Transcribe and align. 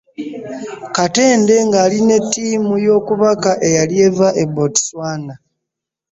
Katende 0.95 1.53
ng'ali 1.67 1.99
ne 2.07 2.17
ttiimu 2.23 2.73
y'okubaka 2.85 3.51
eyali 3.67 3.95
eva 4.07 4.27
e 4.43 4.45
Botswana. 4.55 5.33